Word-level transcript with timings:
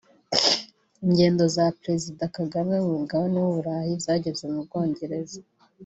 Ingendo 1.05 1.43
za 1.55 1.65
Perezida 1.79 2.23
Kagame 2.37 2.75
ku 2.83 2.89
mugabane 2.99 3.37
w’u 3.43 3.53
Burayi 3.57 3.93
zageze 4.05 4.43
mu 4.53 4.59
Bwongereza 4.65 5.39